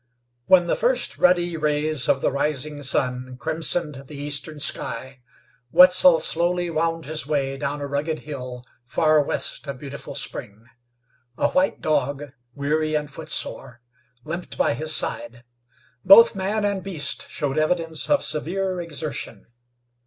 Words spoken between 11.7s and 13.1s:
dog, weary